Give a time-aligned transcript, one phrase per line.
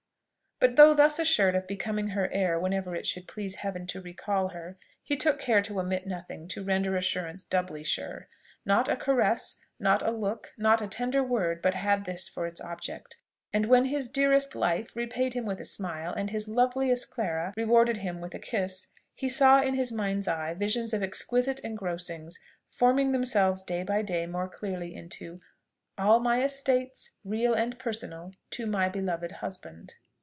[0.63, 4.49] But though thus assured of becoming her heir whenever it should please Heaven to recall
[4.49, 8.27] her, he took care to omit nothing to render assurance doubly sure.
[8.63, 12.61] Not a caress, not a look, not a tender word, but had this for its
[12.61, 13.17] object;
[13.51, 17.97] and when his "dearest life" repaid him with a smile, and his "loveliest Clara" rewarded
[17.97, 22.37] him with a kiss, he saw in his mind's eye visions of exquisite engrossings,
[22.69, 25.39] forming themselves day by day more clearly into
[25.97, 29.95] "all my estates, real and personal, to my beloved husband."